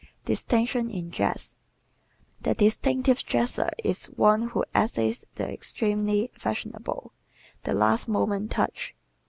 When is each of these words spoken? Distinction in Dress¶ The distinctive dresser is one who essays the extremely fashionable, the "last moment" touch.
Distinction 0.25 0.89
in 0.89 1.11
Dress¶ 1.11 1.55
The 2.43 2.55
distinctive 2.55 3.19
dresser 3.23 3.69
is 3.83 4.07
one 4.07 4.41
who 4.47 4.65
essays 4.73 5.23
the 5.35 5.47
extremely 5.53 6.31
fashionable, 6.33 7.13
the 7.61 7.73
"last 7.75 8.07
moment" 8.07 8.49
touch. 8.49 8.95